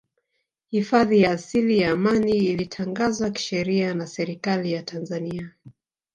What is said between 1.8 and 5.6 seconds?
Amani ilitangazwa kisheria na Serikali ya Tanzania